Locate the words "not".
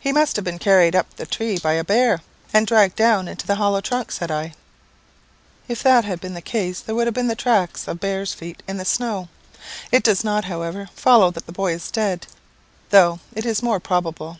10.24-10.46